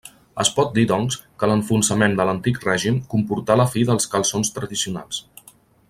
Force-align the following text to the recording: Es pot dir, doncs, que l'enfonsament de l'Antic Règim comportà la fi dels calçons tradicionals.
Es 0.43 0.49
pot 0.53 0.69
dir, 0.77 0.85
doncs, 0.91 1.17
que 1.43 1.49
l'enfonsament 1.51 2.17
de 2.21 2.27
l'Antic 2.29 2.59
Règim 2.65 2.97
comportà 3.13 3.59
la 3.63 3.69
fi 3.75 3.87
dels 3.91 4.11
calçons 4.15 4.53
tradicionals. 4.57 5.23